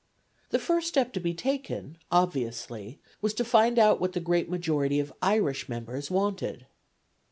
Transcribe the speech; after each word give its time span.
The 0.49 0.57
first 0.57 0.87
step 0.87 1.13
to 1.13 1.19
be 1.19 1.35
taken 1.35 1.99
obviously 2.11 2.97
was 3.21 3.35
to 3.35 3.45
find 3.45 3.77
out 3.77 3.99
what 4.01 4.13
the 4.13 4.19
great 4.19 4.49
majority 4.49 4.99
of 4.99 5.13
Irish 5.21 5.69
members 5.69 6.09
wanted. 6.09 6.65